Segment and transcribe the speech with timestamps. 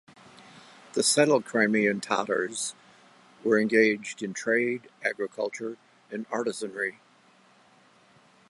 [0.93, 2.73] The settled Crimean Tatars
[3.43, 5.77] were engaged in trade, agriculture,
[6.09, 6.97] and artisanry.